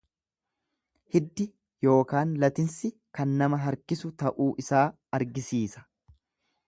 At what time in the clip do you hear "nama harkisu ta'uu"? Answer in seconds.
3.43-4.49